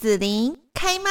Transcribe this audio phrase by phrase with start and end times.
[0.00, 1.10] 紫琳开麦。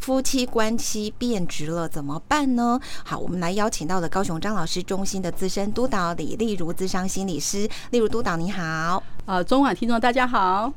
[0.00, 2.80] 夫妻关系变质了怎么办呢？
[3.04, 9.02] 好，我们来邀请到了高雄张老师中心的资深督导李丽如资商心理师，例如督导你好。
[9.26, 10.72] 呃，中晚听众大家好。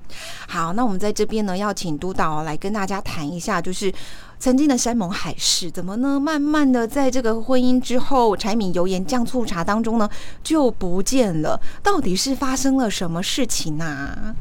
[0.49, 3.93] 好，那我们在这边呢，要请督导来跟大家谈一下，就是
[4.38, 6.20] 曾经的山盟海誓，怎么呢？
[6.20, 10.09] 慢慢的在这个婚姻之后，柴米油盐酱醋茶当中呢，
[10.43, 11.57] 就不见了。
[11.81, 14.36] 到底是发生了什么事情呢？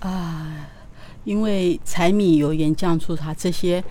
[0.00, 0.70] 啊。
[1.24, 3.84] 因为柴米油盐酱醋茶这些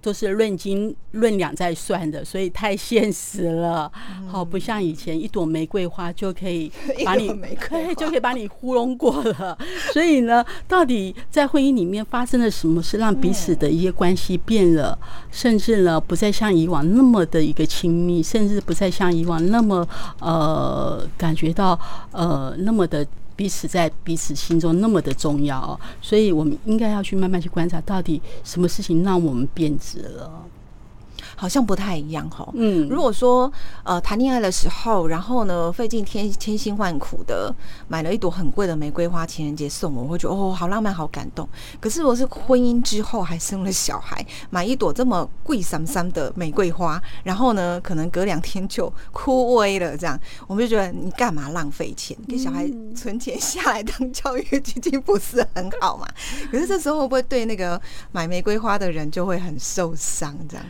[0.00, 3.90] 都是论斤论两在算的，所以太现实了。
[4.28, 6.70] 好，不像以前一朵玫瑰花就可以
[7.04, 7.26] 把你
[7.98, 9.58] 就可以把你糊弄过了。
[9.92, 14.96] 所以呢，到底在婚姻里面发生了什么事，让彼此的一些关系变了，
[15.32, 19.84] 甚至呢不再像以往那么的一个亲密，甚至不再像以往那么
[20.20, 21.76] 呃感觉到
[22.12, 23.04] 呃那么的。
[23.38, 30.28] 彼此在彼此心中那么的重要哦，所以我们应该要去慢慢去观察，到底什么事情让我们变质了。
[31.38, 32.46] 好像不太一样哈。
[32.54, 33.50] 嗯，如果说
[33.84, 37.54] 呃谈恋爱的时候，然后呢费尽千千辛万苦的
[37.86, 41.48] 买了一朵很贵的玫瑰花，情人节送我，我会觉得哦好浪漫好感动。
[41.80, 56.04] 可是我是婚姻之后还生了小孩，买一朵这么贵三三的玫瑰花，然后呢可能隔两天就枯萎了，这样我们就觉得你干嘛浪费钱给小孩存钱下来当教育基金不是很好嘛？
[56.50, 57.80] 可是这时候会不会对那个
[58.10, 60.64] 买玫瑰花的人就会很受伤这样？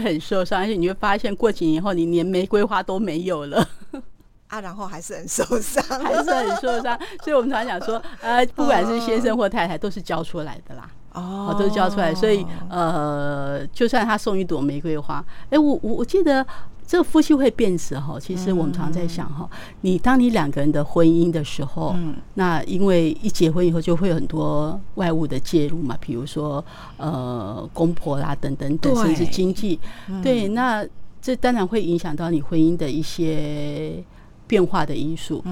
[0.00, 3.68] 很受伤，而且你会发现过几年后，你连玫瑰花都没有了
[4.48, 6.98] 啊，然后还是很受伤，还是很受伤。
[7.22, 12.14] 所以我们常讲说，呃，不管是先生或太太，都是教出来的啦，哦，都是教出来。
[12.14, 16.46] 所以，呃，就算他送一朵玫瑰花，哎，我我我记得。
[16.90, 19.46] 这个夫妻会变质哈，其实我们常在想哈，
[19.82, 21.94] 你当你两个人的婚姻的时候，
[22.32, 26.64] 那因为一结婚以后就会有很多外物的介入嘛，比如说
[26.96, 29.78] 呃公婆啦等等等，甚至经济，
[30.22, 30.82] 对，那
[31.20, 34.02] 这当然会影响到你婚姻的一些
[34.46, 35.44] 变化的因素。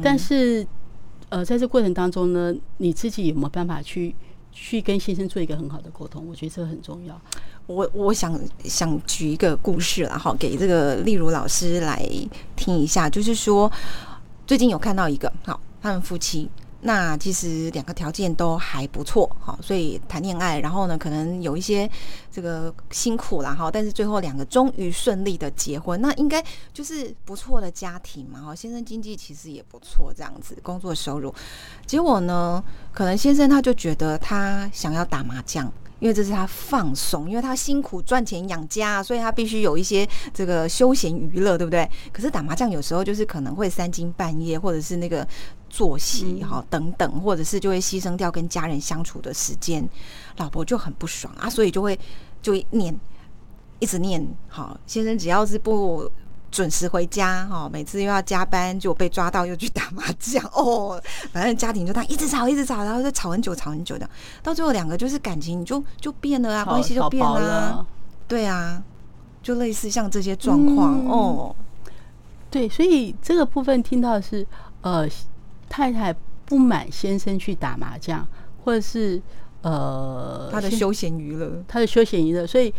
[0.00, 0.64] 但是
[1.28, 4.14] 呃，在这过程当中呢，你自己有没有办法去
[4.54, 6.24] 去跟先生做一个很好的沟通？
[6.26, 7.20] 我觉得这个很重要。
[7.66, 12.08] 我我想想举一个故事然后，给这个例如老师来
[12.54, 13.70] 听一下，就是说
[14.46, 16.48] 最近有看到一个好，他们夫妻
[16.86, 21.90] 那其实两个条件都还不错哈，所以谈恋爱，然后呢可能有一些
[22.30, 26.44] 这个辛苦啦哈，但是最后两个终于顺利的结婚，那应该
[26.74, 31.34] 就是不错的家庭嘛哈，先生经济其实也不错，这样子工作收入，
[31.86, 32.62] 结果呢，
[32.92, 35.72] 可能先生他就觉得他想要打麻将。
[36.00, 41.88] 因为这是他放松，因为他辛苦赚钱养家，所以他必须有一些这个休闲娱乐，对不对？
[42.12, 45.26] 可是打麻将有时候就是可能会三更半夜，或者是那个
[45.74, 49.86] 作息哈等等，或者是就会牺牲掉跟家人相处的时间，
[50.36, 51.98] 老婆就很不爽啊，所以就会
[52.40, 52.94] 就念
[53.80, 56.08] 一直念，好先生只要是不。
[56.54, 61.02] 准时回家哈，每次又要加班，就被抓到又去打麻将 哦。
[61.32, 64.08] 反正家庭就他一直吵，一直吵，然后就吵很久，吵很久的，
[64.40, 67.84] 到最后两个就是感情就就变了啊，关系就变了。
[68.28, 68.80] 对啊，
[69.42, 71.56] 就类似像这些状况哦。
[72.52, 74.46] 对，所以这个部分听到是
[74.82, 75.08] 呃，
[75.74, 76.14] 太太
[76.44, 78.26] 不满先生去打麻将，
[78.62, 79.20] 或者是
[79.62, 82.72] 呃他的休闲娱乐，他的休闲娱乐，所以。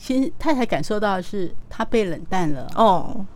[0.00, 2.70] 先太太感受到的是他被冷淡了。
[2.76, 3.26] 哦，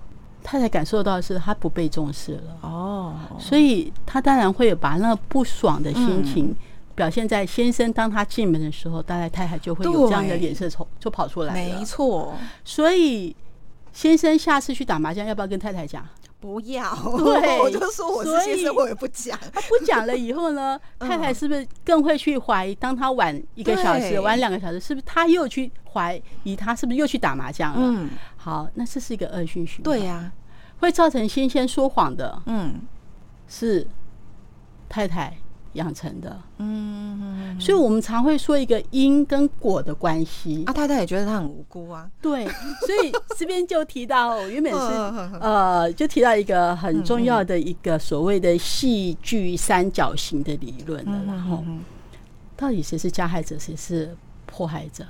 [0.44, 2.56] 太太感受到的是他不被重视了。
[2.60, 6.54] 哦，所以他当然会有把那不爽的心情
[6.94, 12.32] 表现在先生当他进门的时候，大概太太就会有这样的脸色从就跑出来没错，
[12.64, 13.34] 所以
[13.92, 16.06] 先生下次去打麻将要不要跟太太讲？
[16.42, 19.38] 不要，对， 我就说我是先生，我也不讲。
[19.54, 22.74] 他不讲了以后呢， 太太是不是更会去怀疑？
[22.74, 27.78] 当他晚一个小时，晚两个小时，是不是他又去怀疑他是不是又去打麻将了？
[27.80, 29.84] 嗯，好，那这是一个恶性循环。
[29.84, 30.32] 对呀，
[30.80, 32.42] 会造成先先说谎的。
[32.46, 32.80] 嗯，
[33.46, 33.86] 是
[34.88, 35.36] 太太。
[35.74, 40.64] 养成的，嗯，所以我们常会说一个因跟果的关系。
[40.66, 44.78] 啊太太也觉得他很无辜啊，对，所以这边就提到，原本是
[45.40, 51.22] 呃，就提到一个很重要的一个所谓的戏剧三角形的理论了。
[51.26, 51.64] 然后，
[52.56, 55.04] 到底谁是加害者，谁是迫害者？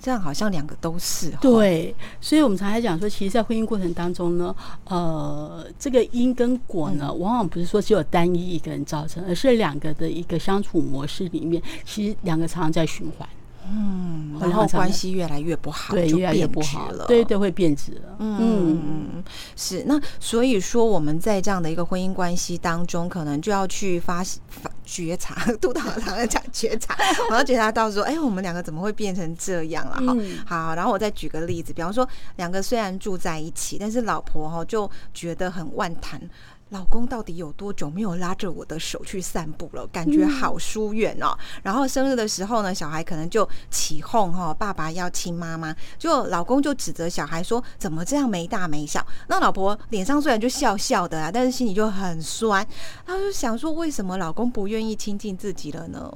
[0.00, 4.54] 这样好像两个都是对，所以我们常常讲说，其实，在婚姻过程当中呢，
[4.84, 13.28] 呃，这个因跟果呢，往往不是说只有单一一个人造成，而是两个的一个相处模式里面，其实两个常常在循环。
[13.70, 18.16] 嗯，然后关系越来越不好，对，就越来越不好了，对对，会变质了。
[18.18, 19.22] 嗯，
[19.56, 19.84] 是。
[19.86, 26.96] 那所以说，我们在这样的一个婚姻关系当中，可能就要去发发觉察， 督导常常讲觉察，
[27.30, 29.94] 我要觉察到说，哎，我们两个怎么会变成这样了？
[29.94, 30.16] 哈，
[30.46, 36.20] 好，然后我再举个例子，比方说，两个虽然住在一起，但是老婆哈就觉得很万谈。
[36.70, 39.86] 老公到底有多久没有拉着我的手去散步了？
[39.86, 41.34] 感觉好疏远哦。
[41.62, 49.02] 然后生日的时候呢，小孩可能就起哄哈，爸爸要亲妈妈，就老公就指责小孩说怎么这样没大没小。
[49.28, 52.66] 那老婆脸上虽然就笑笑的啊，但是心里就很酸。
[53.06, 56.12] 她就想说，为什么老公不愿意亲近自己了呢？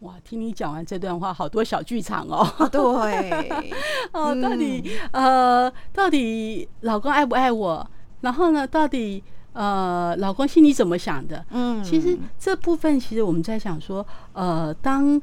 [0.00, 2.68] 哇，听你讲完这段话，好多小剧场哦。
[2.72, 3.50] 对，
[4.12, 7.86] 哦，到底呃，到底老公爱不爱我？
[8.22, 9.22] 然后呢，到底？
[9.58, 11.44] 呃，老公心里怎么想的？
[11.50, 15.20] 嗯，其实这部分其实我们在想说，呃，当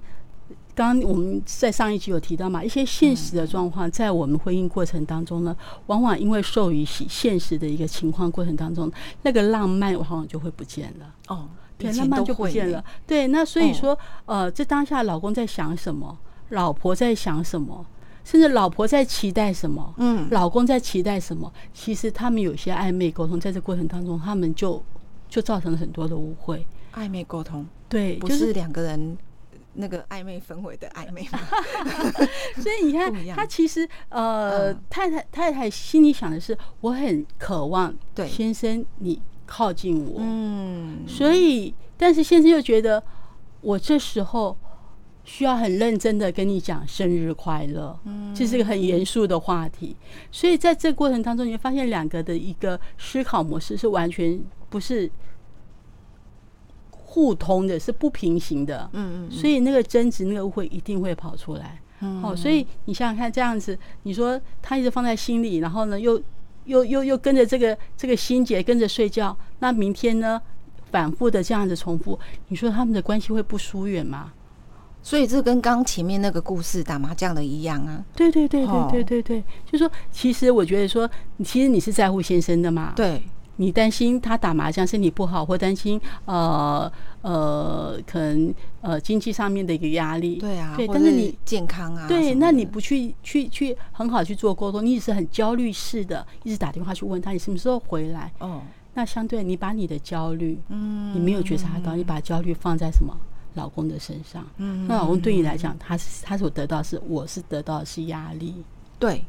[0.76, 5.56] 刚我们在上一集有提到嘛，一些现实的状况，在我们婚姻过程当中呢，
[5.86, 8.92] 往往因为受于现实的一个情况过程当中，
[9.22, 11.14] 那个浪漫往往就会不见了。
[11.30, 11.48] 哦，
[11.78, 12.84] 对，浪漫就不见了。
[13.08, 16.18] 对，那所以说，呃，这当下老公在想什么，
[16.50, 17.86] 老婆在想什么？
[18.26, 21.50] 甚至老婆在期待什么，嗯，老公在期待什么？
[21.74, 24.84] 其实他们有些暧昧沟通，在这过程当中，他们就
[25.30, 26.66] 就造成了很多的误会。
[26.96, 29.16] 暧昧沟通，对，不是两个人
[29.74, 31.40] 那个暧昧氛围的暧昧吗？
[32.60, 43.04] 所以你看，他其实呃，太太太太心里想的是，我很渴望对先生你靠近我，嗯，所以但是先生又觉得
[43.62, 44.58] 我这时候。
[45.26, 49.96] 需要很认真的跟你讲生日快乐，嗯，这是一个很严肃的话题，
[50.32, 54.40] 所以在这过程当中，你会发现两个的一个思考模式是完全
[54.70, 55.10] 不是
[56.92, 61.82] 互通的，是不平行的，嗯嗯，所以那个争执、那个误会一定会跑出来，
[62.22, 66.22] 哦，所以你想想看，这样子，你说他一直放在心里，然后呢，又
[66.66, 70.40] 又又又跟着这个这个心结跟着睡觉，那明天呢，
[70.92, 72.20] 反复的这样子重复，
[72.50, 74.32] 你说他们的关系会不疏远吗？
[75.06, 78.04] 所以这跟刚前面那个故事打麻将的一样啊！
[78.16, 81.08] 对对对对对对对，就说其实我觉得说，
[81.44, 82.92] 其实你是在乎先生的嘛？
[82.96, 83.22] 对，
[83.58, 86.92] 你担心他打麻将身体不好，或担心呃
[87.22, 90.38] 呃可能呃经济上面的一个压力。
[90.38, 98.32] 对啊，对，但是你健康啊，对，那你不去去去很好去做沟通，你只是很焦虑式的，一直打电话去问他你什么时候回来？
[98.40, 98.64] 哦，
[98.96, 103.16] 那相对你把你的焦虑，嗯，你没有觉察到，你把焦虑放在什么？
[103.56, 108.64] 老公的身上，嗯，那老公对你来讲，他是他所得到是，我是得到的是压力，
[109.00, 109.24] 对。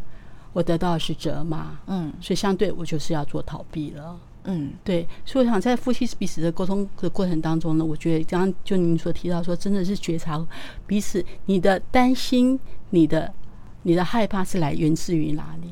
[0.52, 10.42] 我得到的是责骂，嗯，所以相对我就是要做逃避了，嗯，对，所以我想在夫妻彼此的沟通的过程当中呢，我觉得刚刚就您所提到说，真的是觉察
[10.86, 12.58] 彼此，你的担心，
[12.88, 13.30] 你的
[13.82, 15.68] 你的害怕是来源自于哪里？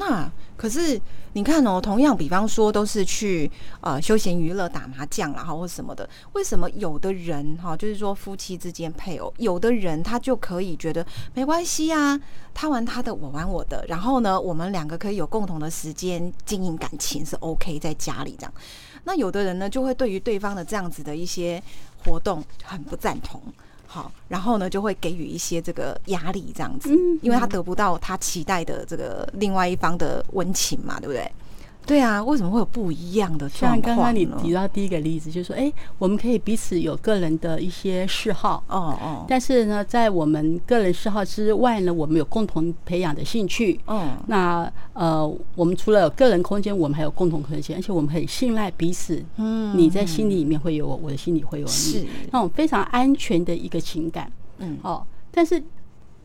[0.00, 0.98] 那可是
[1.34, 3.50] 你看哦，同样比方说都是去
[3.82, 12.18] 呃休闲娱乐打麻将然后或什么的，为什么有的人哈，就是说夫妻之间配偶，有的人他就可以觉得没关系啊，
[12.54, 18.54] 他玩他的，我玩我的，然后呢，我们两个可以有共同的时间经营感情是 OK，在家里这样。
[19.04, 21.62] 那有的人呢，就会对于对方的这样子的一些
[22.04, 23.38] 活动很不赞同。
[23.92, 26.90] 好，然后呢，就会给予一些这个压力，这样子，
[27.22, 31.28] 因为他得不到他期待的这个另外一方的温情嘛，对不对？
[31.90, 33.72] 对啊，为什么会有不一样的状况？
[33.72, 55.60] 像刚刚你提到第一个例子，就是说，哎，我们可以彼此有个人的一些嗜好，哦哦，但是呢，在我们个人嗜好之外呢，我们有共同培养的兴趣，嗯，那呃，我们除了有个人空间，我们还有共同空间，而且我们很信赖彼此，嗯，你在心里面会有我，我的心里会有你，那种非常安全的一个情感，嗯，哦，但是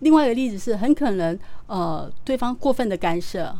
[0.01, 3.51] 另外一个例子是很可能，呃，对方过分的干涉。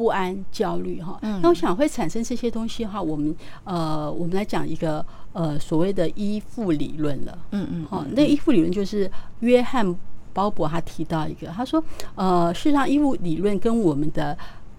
[0.00, 3.02] 不安、焦虑，哈，那我想会产生这些东西哈。
[3.02, 5.04] 我们呃，我们来讲一个
[5.34, 9.86] 呃所谓的依附理论了，嗯嗯，好，那依附理论就是约翰·
[10.32, 14.34] 鲍勃他提到一个，他说，呃，事实上依附理论跟我们的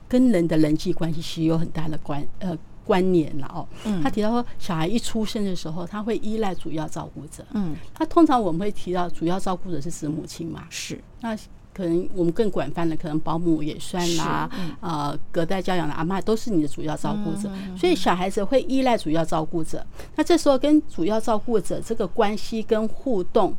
[0.08, 3.62] 跟人的人际关系是有很大的关呃关联了哦。
[4.02, 11.00] 他提到说，小孩一出生的时候，他会依赖主要照顾者，嗯，他通常我们会提到主要照顾者是指母亲嘛，是。
[11.20, 11.38] 那。
[11.74, 14.50] 可能我们更广泛的，可能保姆也算啦，
[14.82, 19.86] 呃，隔代教养的阿妈都是你的主要照顾者，所以小孩子会依赖主要照顾者。
[20.16, 23.56] 那这时候跟主要照顾者这个关系跟互动，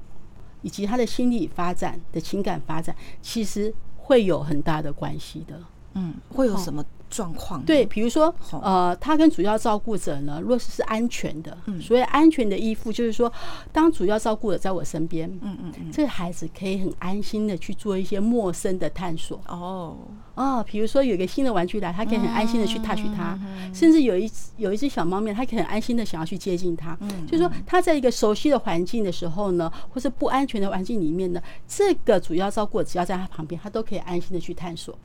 [0.60, 5.58] 以及他的心理发展的情感发展，其实会有很大的关系的。
[5.94, 7.62] 嗯，会有什么状况？
[7.64, 13.30] 对，比如说，呃，他跟主要照顾者呢，若是是安全的，所谓安全的依附，就是说，
[13.70, 19.38] 当主要照顾者在我身边，嗯嗯嗯，这个孩子可以很安心的去做一些陌生的探索。
[19.46, 19.98] 哦
[20.34, 23.38] 哦，比如说有一个新的玩具来，他可以很安心的去 touch 它，
[23.74, 26.96] 甚至有一有一只小猫咪，他可以很安心的想要去接近它。
[27.00, 34.96] 嗯，就是说他在一个熟悉的环境的时候呢，或是不安全的环境里面呢，这个主要照顾者只要在他旁边，他都可以安心的去探索。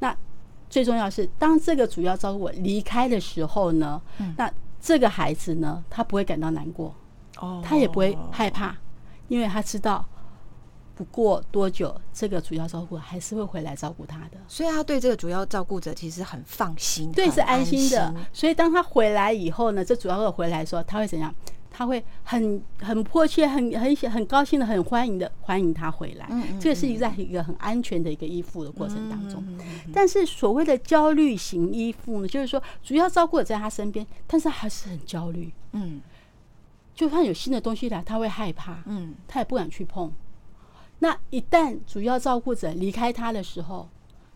[0.00, 0.14] 那
[0.74, 4.02] 最重要是，当这个主要照顾者离开的时候呢，
[4.36, 6.92] 那这个孩子呢，他不会感到难过，
[7.38, 8.76] 哦，他也不会害怕，
[9.28, 10.04] 因为他知道。
[10.96, 18.12] 不过多久，这个主要照顾还是会回来照顾他的，所以他对这个主要照顾者其实很放心，对，是安心的。
[18.32, 21.32] 所以当他回来以后呢，这主要的回来的时候，他会怎样？
[21.76, 26.24] 他会很很迫切、很很很高兴的、很欢迎的欢迎他回来。
[26.30, 29.44] 嗯，这个是一个在一个很安全的一个依附的过程当中。
[29.92, 35.52] 但是所谓的焦虑型依附呢，就是说主要照顾者在他身边，但是还是很焦虑。
[35.72, 36.00] 嗯，
[36.94, 38.80] 就算有新的东西来，他会害怕。
[38.86, 40.12] 嗯，他也不敢去碰。
[41.00, 43.88] 那一旦主要照顾者离开他的时候，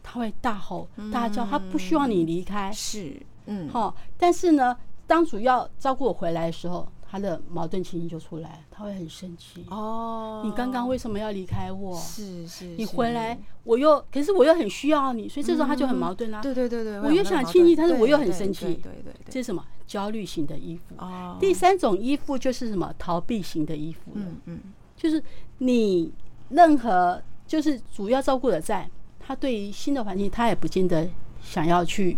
[0.02, 2.72] 他会大吼大叫，他不希望你离开。
[2.72, 3.94] 是，嗯，好。
[4.18, 4.76] 但是呢，
[5.06, 9.64] 当主要照顾我回来的时候，他的矛盾情绪就出来，他会很生气。
[9.70, 11.96] 哦，你刚刚为什么要离开我？
[11.96, 16.40] 是是，你回来我又，可是我又很需要你，所以这时候他就很矛盾啦。
[16.42, 18.66] 对对对对，我又想亲你，但是我又很生气。
[18.66, 19.64] 对对对，这是什么？
[19.86, 20.94] 焦虑型的衣服。
[20.98, 21.36] 哦。
[21.40, 22.92] 第三种衣服就是什么？
[22.98, 24.12] 逃避型的衣服。
[24.14, 24.60] 嗯嗯，
[24.96, 25.22] 就是
[25.58, 26.12] 你。
[26.50, 28.88] 任何就是主要照顾者在，
[29.20, 31.06] 他对于新的环境，他也不见得
[31.42, 32.16] 想要去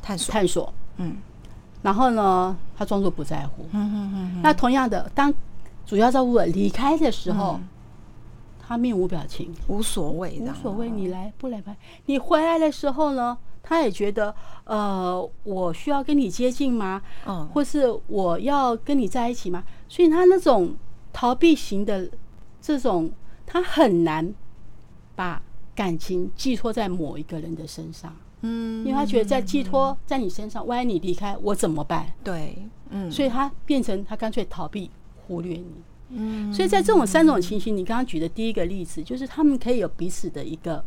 [0.00, 0.72] 探索探索。
[0.96, 1.18] 嗯，
[1.82, 3.66] 然后呢，他装作不在乎。
[3.72, 4.42] 嗯嗯嗯。
[4.42, 5.32] 那同样的，当
[5.86, 7.60] 主要照顾者离开的时候，
[8.58, 10.90] 他面无表情，无所谓的，无所谓。
[10.90, 11.76] 你来不来吧？
[12.06, 17.00] 你回来的时候呢，他也觉得，呃，我需要跟你接近吗？
[17.26, 19.64] 嗯，或是我要跟你在一起吗？
[19.88, 20.74] 所以他那种
[21.12, 22.10] 逃避型的
[22.60, 23.10] 这种。
[23.50, 24.34] 他很难
[25.16, 25.40] 把
[25.74, 32.06] 感情寄托在某一个人的身上，嗯，因为他觉得在寄托在你身上，万一你离开我怎么办？
[32.22, 32.56] 对，
[32.90, 34.90] 嗯，所以他变成他干脆逃避、
[35.26, 35.72] 忽略你，
[36.10, 40.84] 嗯，所以在这种三种情形，你刚刚举的第一个例子，就是他们可以有彼此的一个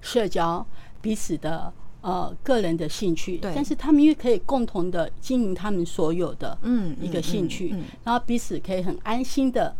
[0.00, 0.64] 社交，
[1.00, 7.74] 彼此的呃个人的兴趣，但是他们又可以共同的经营他们所有的嗯一个兴趣，
[8.04, 9.76] 然后彼此可以很安心的。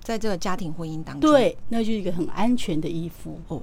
[0.00, 3.62] 在这个家庭婚姻当中，对，那就是一个很安全的依附哦。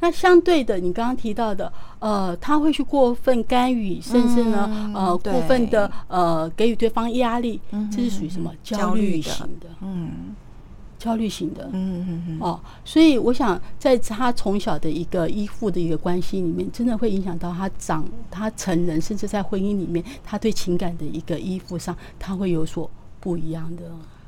[0.00, 7.60] 那相对的，你刚刚提到的，呃，他会去过分干预，甚至呢，呃，过分的呃给予对方压力，
[7.90, 9.68] 这是属于什么焦虑型的？
[9.80, 10.34] 嗯，
[10.98, 11.70] 焦虑型的。
[11.72, 12.38] 嗯嗯嗯。
[12.40, 23.84] 哦，所以我想，在他从小的一个依附的一个关系里面，真的会影响到他长他成人，甚至在婚姻里面，他对情感的一个依附上，他会有所不一样的。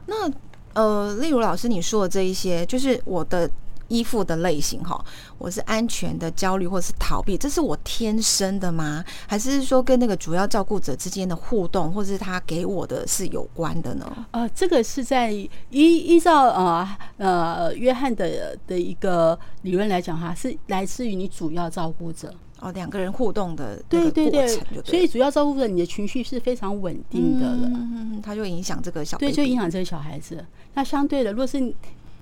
[0.06, 0.30] 那。
[0.74, 3.50] 呃，例如老师你说的这一些，就是我的
[3.88, 5.02] 依附的类型哈，
[5.38, 9.04] 我是安全的焦虑或者是逃避，这是我天生的吗？
[9.26, 14.26] 还是说跟那个主要照顾者之间的互动，或者是他给我的是有关的呢？
[14.30, 22.32] 呃，这个是在依依照呃呃约翰的的一个理论来讲哈，是来自于你主要照顾者。
[22.60, 24.48] 哦，两个人互动的对对对，
[24.84, 30.44] 所以主要照顾者你的情绪是非常稳定的了，嗯他就影响这个小对，就影响这个小孩子。
[30.74, 31.72] 那相对的，如果是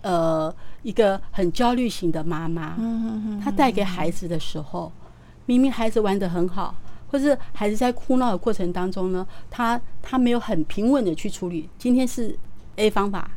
[0.06, 4.92] 呃一个很焦虑型的妈妈，嗯她带给孩子的时候，
[5.46, 6.74] 明明孩子玩的很好，
[7.10, 11.68] 或是孩子在哭闹的过程当中呢，他他没有很平稳的去处理。
[11.76, 12.38] 今天是
[12.76, 13.28] A 方法，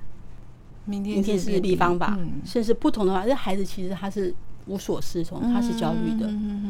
[0.86, 4.36] 明天是 B 方法，甚至不同的话，这孩子其实他是。
[4.66, 6.30] 无所适从，他是焦虑的，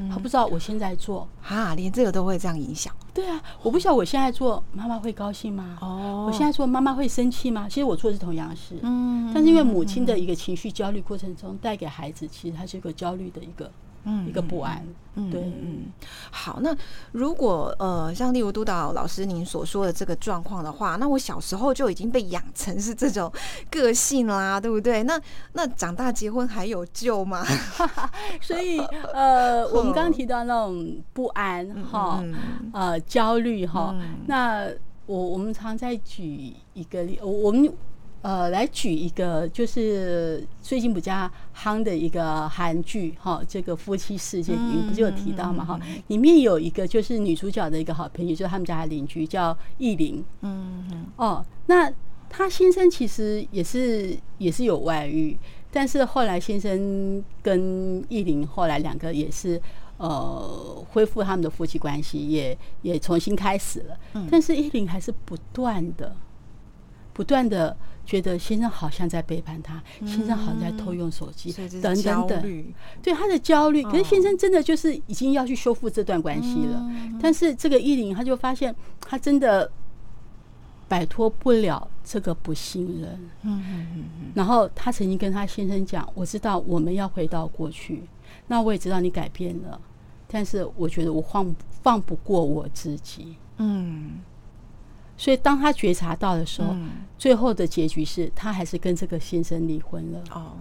[0.10, 2.94] 他不知道我现在做啊，连这个都会这样影响。
[3.20, 5.78] 对啊，我不晓得我现在做，妈妈会高兴吗？
[5.82, 7.68] 哦，我现在做，妈妈会生气吗？
[7.68, 13.70] 其实我做的是同样的事，嗯，但是因为母亲的一个情绪焦虑过程中带给孩子，其实他是一个焦虑的一个。
[14.04, 15.88] 嗯，一个不安，嗯，对，嗯，
[16.32, 16.76] 好，那
[17.12, 23.32] 如果呃，像例如督导老师您所说的这个状况的话，那我小时候就已经被养成是这种
[23.70, 25.04] 个性啦，对不对？
[25.04, 25.20] 那
[25.54, 27.44] 那长大结婚还有救吗？
[28.42, 28.80] 所以
[29.14, 32.24] 呃，我们刚刚提到那种不安哈，
[32.74, 33.94] 呃，焦虑哈，
[34.28, 34.70] 那
[35.06, 37.72] 我我们常在举一个例，我们。
[38.22, 45.80] 呃，来举一个，就是最近比较夯的一个韩剧哈，这个夫妻事件，你不是有提到嘛哈？
[46.08, 50.24] 里面有一个就是女主角的一个好朋友，就是他们家的邻居叫艺林。
[50.42, 51.06] 嗯嗯。
[51.16, 51.90] 哦，那
[52.30, 55.38] 她先生其实也是也是有外遇，
[55.72, 59.60] 但是后来先生跟艺林后来两个也是
[59.98, 63.98] 呃恢复他们的夫妻关系，也也重新开始了。
[64.30, 66.16] 但是依林还是不断的、
[67.20, 72.74] 不断的觉得先生好像在背叛他，先生好像在偷用手机，等等等。
[73.04, 76.82] 对他的焦虑，可是先生真的就是已经要去修复这段关系了。
[77.22, 79.70] 但是这个依林他就发现，他真的。
[80.88, 83.12] 摆脱不了这个不信任，
[83.44, 84.32] 嗯嗯嗯嗯。
[84.34, 88.02] 然后他曾经跟他先生讲：“我知道我们要回到过去，
[88.48, 89.80] 那我也知道你改变了，
[90.28, 94.20] 但是我觉得我放放不过我自己。”嗯。
[95.20, 96.74] 所以当他觉察到的时候，
[97.18, 100.24] 最后的结局是他还是跟这个先生离婚了。
[100.32, 100.54] 哦。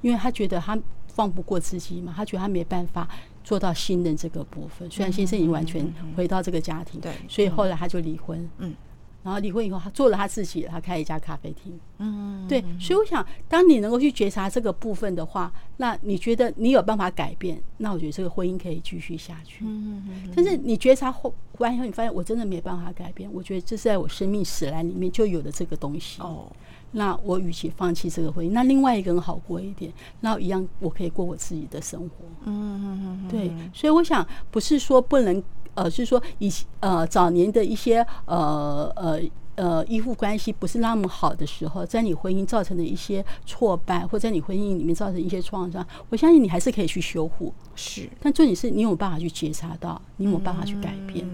[0.00, 3.08] 因为他觉得他放不过自己嘛，他觉得他没办法
[3.44, 4.90] 做到信任这个部分。
[4.90, 8.50] 虽然先生已经完全回到这个家庭，对，所以后来他就离婚。
[8.58, 8.74] 嗯。
[9.22, 11.78] 然后离婚以后，他做了他自己，他开一家咖啡厅。
[11.98, 17.62] 嗯，对，所以我想，当你能够去觉察这个部分的话，那你觉得你有办法改变？
[17.76, 19.64] 那我觉得这个婚姻可以继续下去。
[19.64, 23.32] 嗯嗯但是你觉察后完以后，你发现我真的没办法改变。
[23.32, 26.20] 我觉得这是在我生命史来里面就有的这个东西。
[26.20, 26.50] 哦。
[26.94, 32.26] 那我与其放弃这个婚姻，那另外一个人好过一点，那一样我可以过我自己的生活。
[32.44, 33.28] 嗯嗯嗯。
[33.30, 35.40] 对，所以我想不是说不能。
[35.74, 39.20] 呃，是说以呃早年的一些呃呃
[39.54, 47.52] 呃依附关系不是那么好的时候，在你婚姻造成的一些挫败，或在你婚姻里面造成一些创伤，我相信你还是可以去修复。
[47.74, 51.26] 是，但重点是你有办法去觉察到，你有办法去改变。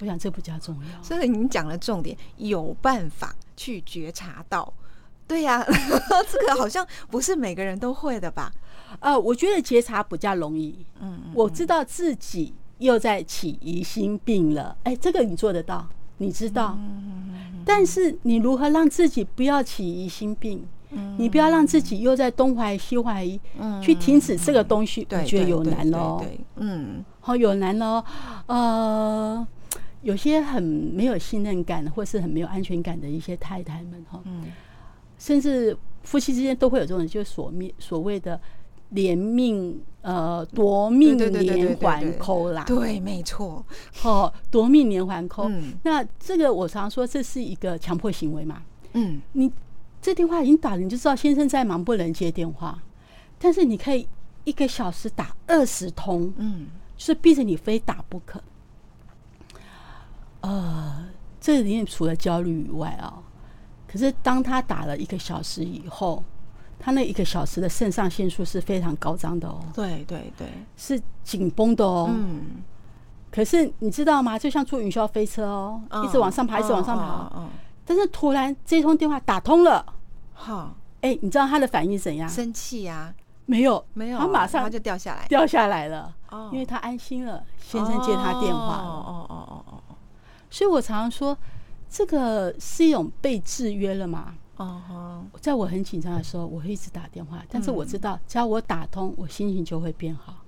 [0.00, 1.02] 我想这比较重要。
[1.02, 4.72] 所以你讲了重点，有办法去觉察到。
[5.26, 5.62] 对呀，
[6.30, 8.50] 这个好像不是每个人都会的吧？
[9.00, 10.86] 呃，我觉得觉察比较容易。
[11.00, 12.54] 嗯，我知道自己。
[12.78, 15.86] 又在起疑心病了，哎，这个你做得到，
[16.18, 16.78] 你知道。
[17.64, 20.64] 但是你如何让自己不要起疑心病？
[21.18, 23.38] 你不要让自己又在东怀西怀疑，
[23.82, 26.24] 去停止这个东西，我觉得有难喽。
[26.56, 28.02] 嗯，好有难喽。
[28.46, 29.46] 呃，
[30.02, 34.22] 有些很没有信任感或是很没有安全感的一些太太们哈，
[35.18, 38.40] 甚至夫妻之间都会有这种，就所面所谓的。
[38.92, 43.64] 连命呃夺命连环扣啦，对，没错，
[44.02, 45.50] 哦，夺命连环扣。
[45.82, 48.62] 那这个我常说这是一个强迫行为嘛。
[48.92, 49.52] 嗯，你
[50.00, 52.80] 这电话已经打了，你就知道先生在忙，不能接电话。
[53.38, 54.08] 但是你可以
[54.44, 58.42] 一个小时打二十通，嗯，就是逼着你非打不可。
[60.40, 61.06] 呃，
[61.40, 63.22] 这里面除了焦虑以外啊，
[63.86, 66.22] 可是当他打了一个小时以后。
[66.88, 72.08] 他那一个小时的肾上腺素是非常高涨的哦，对对对，是紧绷的哦。
[72.10, 72.62] 嗯，
[73.30, 74.38] 可是你知道吗？
[74.38, 77.30] 就像坐云霄飞车哦，一直往上爬，一直往上爬。
[77.36, 77.50] 嗯，
[77.84, 79.84] 但是突然这通电话打通了，
[80.32, 82.26] 好，哎，你知道他的反应怎样？
[82.26, 83.12] 生气呀？
[83.44, 86.10] 没有，没有，他马上他就掉下来，掉下来了。
[86.30, 88.78] 哦，因为他安心了，先生接他电话。
[88.78, 89.94] 哦哦哦哦哦哦。
[90.48, 91.36] 所以我常常说，
[91.90, 94.32] 这个是一种被制约了嘛。
[94.58, 100.44] 哦在我很紧张的时候，我会一直打电话，但是我知道，只要我打通，我心情就会变好。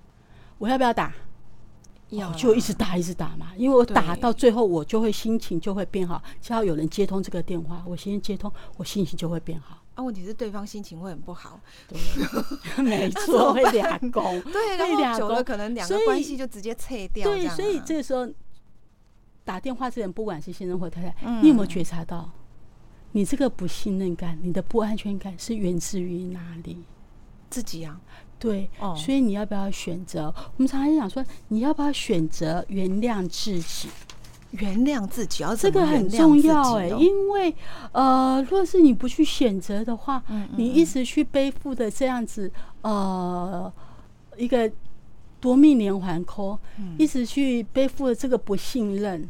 [0.59, 1.13] 我要不要打？
[2.11, 3.53] 要，就一直打，一直打嘛。
[3.57, 6.23] 因为我打到最后，我就会心情就会变好。
[6.43, 9.79] 只要有人接通这个电话，我先接通，我心情就会变好。
[9.95, 11.61] 啊，问题是对方心情会很不好。
[11.87, 11.99] 对，
[12.83, 17.25] 没错，会俩公， 对，然后久了可能两个关系就直接拆掉。
[17.25, 18.29] 对，所以这个时候
[19.45, 22.29] 打电话这人，不管是先生或太太，你有没有觉察到？
[23.13, 26.79] 你这个不信任感，你的不安全感是源自于哪里？
[27.49, 28.01] 自己啊，
[28.39, 30.33] 对，所以你要不要选择？
[30.57, 33.89] 我们常常讲说，你要不要选择原谅自己？
[34.53, 37.55] 原谅自己，要这个很重要哎，因为
[37.93, 40.23] 呃，若是你不去选择的话，
[40.57, 42.51] 你一直去背负的这样子
[42.83, 43.73] 呃
[44.37, 44.71] 一个
[45.41, 46.59] 夺命连环扣，
[46.99, 49.29] 一直去背负的这个不信任。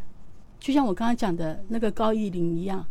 [0.60, 2.84] 就像我刚刚讲的那个高义林一样，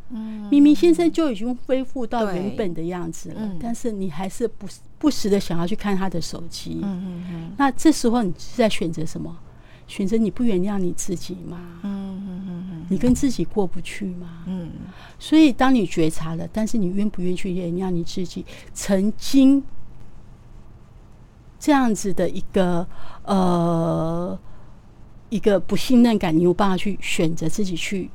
[0.49, 6.79] 明明先生就已经恢复到原本的样子了，但是你还是不不时的想要去看他的手机。
[6.81, 7.51] 嗯嗯嗯。
[7.57, 9.37] 那这时候你是在选择什么？
[9.87, 11.79] 选择你不原谅你自己吗？
[11.83, 14.43] 嗯嗯嗯你跟自己过不去吗？
[14.47, 14.71] 嗯。
[15.19, 18.43] 所以当你觉察了，但是你愿不愿意去原谅你自己？
[18.73, 19.63] 曾经
[21.59, 22.87] 这样子的一个
[23.25, 24.39] 呃。
[25.29, 28.09] 一个不信任感，你有办法去选择自己去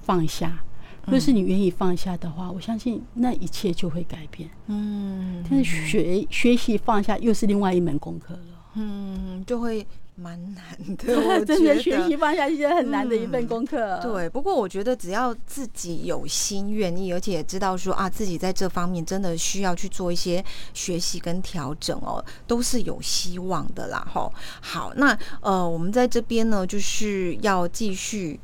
[0.00, 0.62] 放下。
[1.06, 4.48] 若是你愿意放下的话，我相信那一切就会改变。
[4.68, 8.40] 嗯，但是学学习放下又是另外一门功课了。
[8.74, 10.64] 嗯，就会蛮难
[10.96, 13.98] 的， 我真的学习放下一些很难的一份功课。
[14.02, 20.44] 对，不过我觉得只要自己有心愿意，而且也知道说啊，自己在这方面真的需要去做一些
[20.74, 24.06] 学习跟调整哦，都是有希望的啦。
[24.12, 28.38] 吼，好，那呃，我们在这边呢，就是要继续。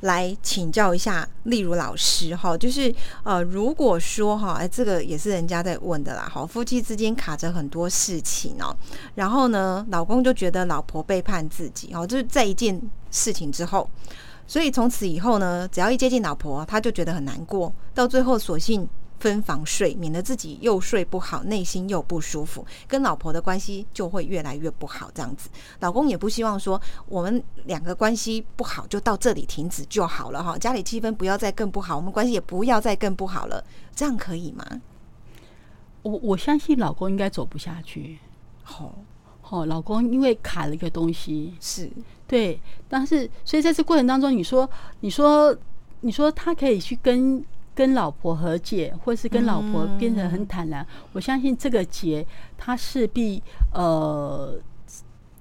[0.00, 8.74] 来请教一下例如老师哈，就是呃，如果说哈，哎，这个也是人家在问的啦，好，夫妻之间卡着很多事情哦，
[9.14, 12.80] 然后呢，老公就觉得老婆背叛自己哦，就是在一件
[13.10, 13.88] 事情之后，
[14.46, 18.88] 所以从此以后呢，只要一接近老婆，他就觉得很难过，到最后索性。
[19.20, 25.10] 分房睡，免得自己又睡不好，内心又不舒服，跟老婆的关系就会越来越不好。
[25.14, 25.48] 这样子，
[25.80, 33.62] 老公也不希望说我们两个关系不好就到这里停止就好了哈，家里气氛不要再更不好，我们关系也不要再更不好了，
[33.94, 34.64] 这样可以吗？
[36.02, 38.18] 我我相信老公应该走不下去。
[38.62, 38.94] 好，
[39.40, 41.90] 好，老公因为卡了一个东西，是
[42.26, 44.68] 对，但是所以在这过程当中，你说，
[45.00, 45.56] 你说，
[46.00, 47.44] 你说他可以去跟。
[47.78, 53.40] 跟老婆和解，或是跟老婆变得很坦然，我相信这个结，他势必
[53.72, 54.58] 呃，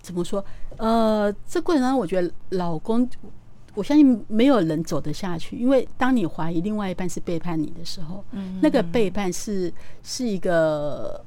[0.02, 0.46] 怎么说？
[0.78, 3.10] 呃，这过程当中，我觉得老公，
[3.74, 8.24] 我相信没有人走得下去，因为当你怀疑另外一半是背叛你的时候，
[8.62, 9.74] 那个背叛是
[10.04, 11.26] 是一个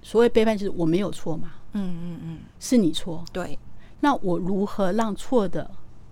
[0.00, 3.58] 所谓背叛，就是我没有错嘛，嗯嗯嗯，是你错，对，
[3.98, 5.68] 那我如何让错的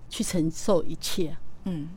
[0.09, 1.37] 去承受一切？
[1.63, 1.87] 嗯，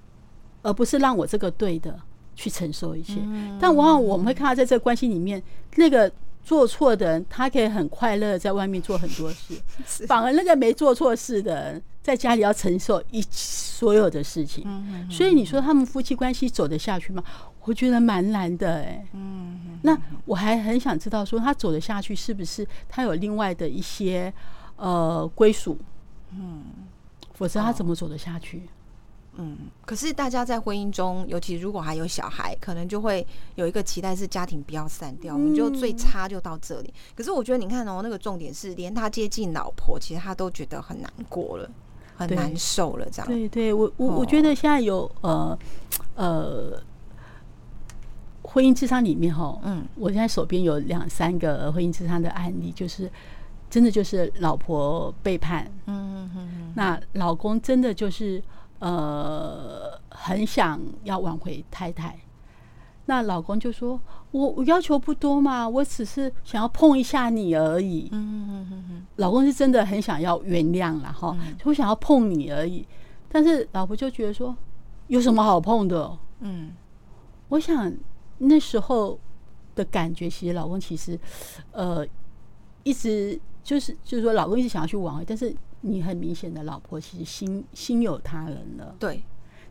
[0.63, 1.99] 而不是让我这个对的。
[2.35, 3.15] 去承受一切，
[3.61, 5.43] 但往往我们会看到，在这个关系里面，
[5.77, 6.11] 那个
[6.43, 9.55] 做错的人，他可以很快乐在外面做很多事，
[10.07, 14.67] 反而那个没做错事的人，在家里要承受一所有的事情。
[15.11, 17.23] 所以你说他们夫妻关系走得下去吗？
[17.65, 19.07] 我觉得蛮难的，哎。
[19.13, 24.33] 嗯，那我还很想知道，说他走得下去，是不是他有另外的一些
[24.77, 25.79] 呃归属？
[26.33, 26.65] 嗯，
[27.35, 28.63] 否则他怎么走得下去？
[29.37, 36.93] 嗯，可是大家在婚姻中，尤其如果还有小孩，可能就会有一个期待是家庭不要散掉，我们就最差就到这里。
[37.17, 41.71] 可是我觉得你看哦，那个重点是，连他接近老婆，其实他都觉得很难过了，
[42.15, 43.09] 很难受了。
[43.11, 45.59] 这样，对对，我我我觉得现在有呃
[46.15, 46.83] 呃，
[48.43, 53.11] 婚姻智商里面哈，嗯，我现在手边有两三个婚姻智商的案例，就是
[53.71, 58.43] 真的就是老婆背叛，嗯嗯嗯，那老公真的就是。
[58.83, 62.19] 呃，很想要挽回太太，
[63.07, 64.01] 那老公就说
[64.33, 72.85] ：“我我要求不多嘛，我只是想要碰一下你而已。”嗯嗯嗯嗯，老公是真的很想要原谅了哈，我想要碰你而已。
[73.29, 74.57] 但是老婆就觉得说
[75.07, 76.73] ：“有什么好碰的？”嗯，
[77.51, 77.95] 我想
[78.39, 79.17] 那时候
[79.77, 81.17] 的感觉，其实老公其实
[81.71, 82.05] 呃
[82.83, 85.55] 一直就是就是说，老公一直想要去挽回，但是。
[85.83, 89.23] 你很明显的老婆其实心心有他人了，对。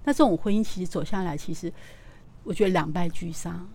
[0.03, 1.71] 那这种婚姻其实走下来，其实
[2.43, 3.67] 我觉得两败俱伤，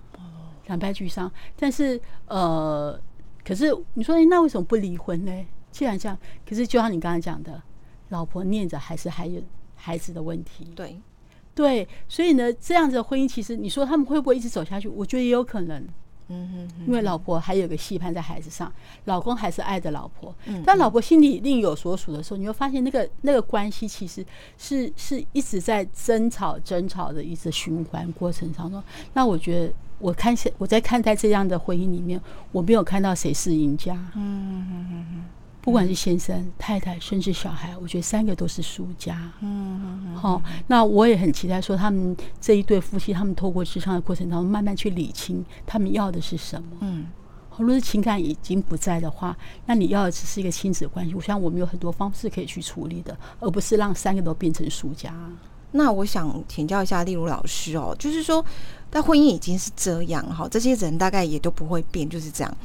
[0.67, 1.31] 两败俱伤。
[1.57, 3.01] 但是呃，
[3.45, 5.47] 可是你说那为什么不离婚呢？
[5.71, 6.19] 既然这样，
[6.49, 7.63] 可是就像你刚才讲的，
[8.09, 9.41] 老婆念着还是还有
[9.75, 11.01] 孩子的问题，对
[11.55, 11.89] 对。
[12.09, 14.89] 所以呢，这样子的婚姻，其实你说他们会不会一直走下去？
[14.89, 15.87] 我觉得也有可能。
[16.29, 18.73] 嗯嗯，因为老婆还有个戏盼在孩子上，
[19.05, 20.35] 老公还是爱着老婆。
[20.47, 24.25] 嗯，但老婆心里另有所属的时候，你会发现那个那个关系其实
[24.59, 28.83] 是是一直在争吵、争吵的一直循环过程当中。
[29.13, 32.21] 那我觉得，我看我在看待这样的婚姻里面，
[32.53, 33.95] 我没有看到谁是赢家。
[34.15, 35.25] 嗯嗯嗯嗯。
[35.67, 39.17] 不管是先生、太太，甚至小孩，我觉得三个都是输家。
[39.41, 40.15] 嗯嗯嗯。
[40.15, 46.69] 好，那我也很期待说，他们这一对夫妻，他们透过智商的过程当中，慢慢去理清他们要的是什么。
[46.83, 47.09] 嗯。
[47.59, 51.13] 如果是情感已经不在的话，那你要的只是一个亲子关系。
[51.17, 55.13] 我想我们有很多方式可以去处理的，而不是让三个都变成输家。
[55.73, 58.45] 那我想请教一下例如老师哦，就是说，
[58.89, 62.57] 但婚姻已经是这样哈，这些人大概也都不会变，就是这样。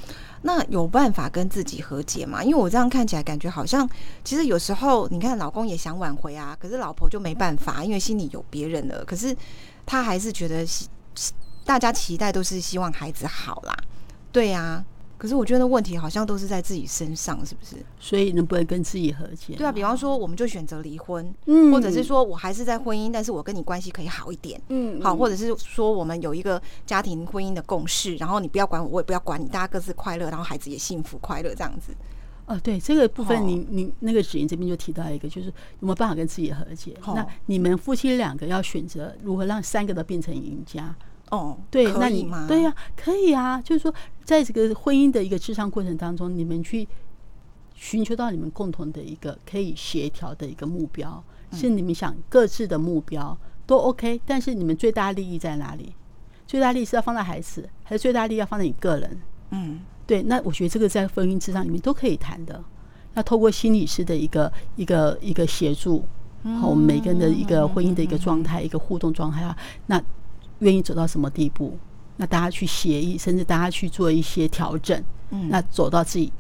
[0.44, 2.44] 那有办法跟自己和解吗？
[2.44, 3.88] 因为我这样看起来，感觉好像
[4.24, 9.04] 其实有时候，你看老公也想挽回啊，可是老婆就没办法，因为心里有别人了。
[9.06, 9.36] 可是
[9.86, 10.66] 他还是觉得，
[11.64, 13.76] 大家期待都是希望孩子好啦，
[14.32, 14.84] 对呀。
[15.22, 17.76] 可是我觉得问题好像都是在自己身上，是不是？
[18.00, 19.54] 所以能不能跟自己和解？
[19.56, 31.94] 对啊，比方说，我们就选择离婚，嗯，或者是说我还是在婚姻，但是我跟你关系可以好一点，嗯，好，或者是说我们有一个家庭婚姻的共识，然后你不要管我，我也不要管你，大家各自快乐，然后孩子也幸福快乐这样子。
[32.48, 36.98] 哦，对，这个部分，你你那个子莹这边就提到一个，就是有没有办法跟自己和解？
[37.06, 40.96] 那你们夫妻两个要选择如何让三个都变成赢家？
[41.30, 43.94] 哦，对，那你对呀，可以啊，就是说，
[44.32, 46.88] 在这个婚姻的一个智商过程当中，你们去
[47.74, 55.94] 寻求到你们共同的一个可以协调的一个目标，是你们想各自的目标都 OK，但是你们最大利益在哪里？
[56.48, 59.22] 最大利益是要放在孩子，还是最大利益要放在你个人？
[59.50, 60.22] 嗯，对。
[60.24, 62.64] 那我觉得这个在婚姻之上里面都可以谈的。
[63.14, 66.06] 那透过心理师的一个一个一个协助，
[66.62, 70.02] 好，我们每个人的一个婚姻的一个状态，一个互动状态啊，那
[70.60, 71.78] 愿意走到什么地步？
[72.22, 76.32] 那大家去协议，甚至大家去做一些调整，嗯，那走到自己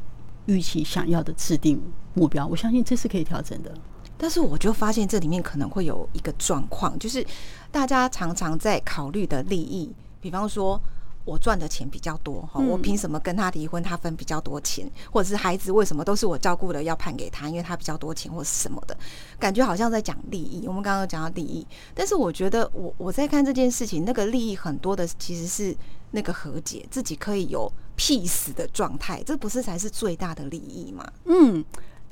[0.45, 1.81] 预期想要的制定
[2.13, 3.73] 目标，我相信这是可以调整的。
[4.15, 7.25] 但是我就发现这里面可能会有一个状况，就是
[7.71, 10.79] 大家常常在考虑的利益，比方说
[11.25, 13.81] 我赚的钱比较多，哈，我凭什么跟他离婚？
[13.81, 18.97] 他分比较多钱，或者是孩子为什么都是我照顾的，要判给他，因为他比较多钱，或是什么的，
[19.39, 20.67] 感觉好像在讲利益。
[20.67, 25.75] 我们刚刚讲到利益，但是我觉得我我在看这件事情，那个利益很多的其实是
[26.11, 31.11] 那个和解，自己可以有 peace 的状态，这不是才是最大的利益吗？
[31.25, 31.63] 嗯。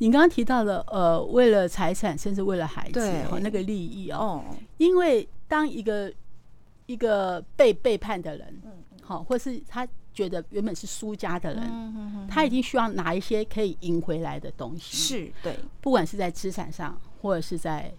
[0.02, 4.42] 你刚刚提到了，呃，为了财产，甚至为了孩子，哈，那个利益哦，
[4.78, 6.10] 因为当一个
[6.86, 8.62] 一个被背叛的人，
[9.10, 17.92] 好，或是他觉得原本是输家的人，他已经需要拿一些可以赢回来的东西，是对，不管是在资产上，或者是在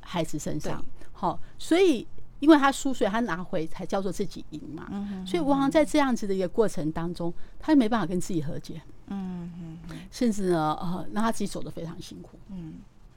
[0.00, 2.04] 孩子身上，好，所以。
[2.40, 4.88] 因为他输，所以他拿回才叫做自己赢嘛。
[5.26, 8.80] 所以往往在这样子的一个过程当中，他没办法跟自己和解。
[9.08, 9.78] 嗯嗯。
[10.10, 12.38] 甚至呢，呃，让他自己走得非常辛苦。
[12.48, 12.76] 嗯。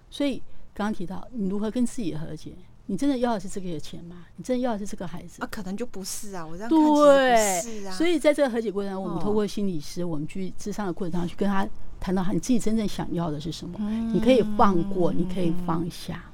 [0.10, 0.44] 所以
[0.74, 2.54] 刚刚提到，你如何跟自己和解？
[2.86, 4.26] 你真的要的是这个钱吗？
[4.36, 5.42] 你真的要的是这个孩子？
[5.42, 6.46] 啊，可能就不是啊。
[6.46, 7.92] 我这样对，是啊。
[7.94, 11.68] 所以在这个和解过程中，我们透过心理师，我们去智商的过程当中，去跟他
[12.00, 13.80] 谈到你自己真正想要的是什么。
[14.12, 16.26] 你可以放过，你可以放下。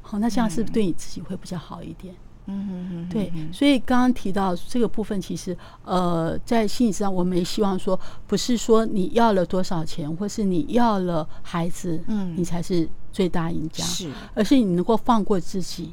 [0.00, 2.14] 好，那这样是不是对你自己会比较好一点？
[2.46, 3.32] 嗯嗯嗯，对。
[3.52, 15.92] 所以刚刚提到这个部分，其实呃，在心理上，我们也希望说，不是说你要了多少钱，或是你要了孩子，嗯，你才是最大赢家，是，而是你能够放过自己，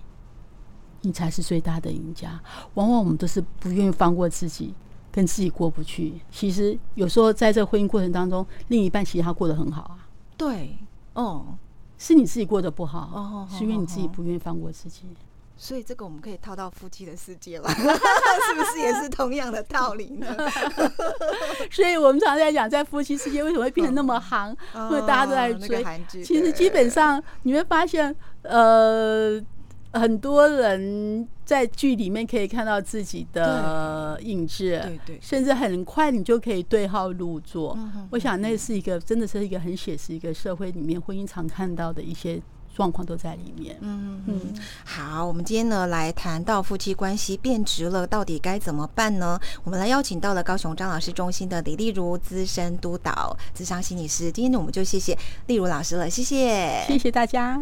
[1.01, 2.39] 你才是最大的赢家。
[2.73, 4.73] 往往我们都是不愿意放过自己，
[5.12, 6.21] 跟自己过不去。
[6.32, 10.08] 其实有时候在这婚姻过程当中，另一半其实他过得很好啊。
[10.38, 10.77] 对，
[11.13, 11.45] 哦。
[12.01, 15.01] 是你自己过得不好，是因为你自己不愿意放过自己。
[15.62, 20.26] 所以这个我们可以套到夫妻的世界了， 是不是也是同样的道理呢？
[21.69, 26.24] 所以我们常在讲，在夫妻世界为什么会变得那么行， 或者大家都在追。
[26.24, 29.39] 其实基本上你会发现，呃。
[29.91, 37.76] 很多人在剧里面可以看到自己的影子，对对，甚至很快你就可以对号入座。
[38.12, 42.39] 我想那是一个真的是一个很写实一个社会里面婚姻常看到的一些
[42.80, 43.76] 状况都在里面。
[43.82, 44.54] 嗯嗯，
[44.86, 49.38] 好，我们今天呢来谈到夫妻关系变质了，到底该怎么办呢？
[49.65, 54.32] 我们来邀请到了高雄张老师中心的李丽如资深督导、资商心理师。
[54.32, 57.62] 今天呢，我们就谢谢丽如老师了，谢谢，谢谢大家。